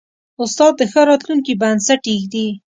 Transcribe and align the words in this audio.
استاد 0.43 0.73
د 0.79 0.81
ښه 0.91 1.01
راتلونکي 1.09 1.53
بنسټ 1.61 2.01
ایږدي. 2.11 2.47